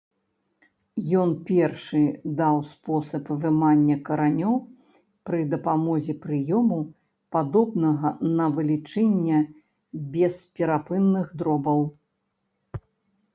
Ён 1.23 1.33
першы 1.49 1.99
даў 2.39 2.57
спосаб 2.69 3.27
вымання 3.43 3.97
каранёў 4.07 4.55
пры 5.31 5.43
дапамозе 5.53 6.15
прыёму, 6.25 6.79
падобнага 7.39 8.15
на 8.39 8.45
вылічэнне 8.59 9.39
бесперапынных 10.19 11.27
дробаў. 11.41 11.89